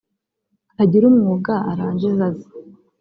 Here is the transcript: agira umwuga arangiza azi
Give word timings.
agira 0.81 1.03
umwuga 1.11 1.53
arangiza 1.71 2.21
azi 2.29 2.47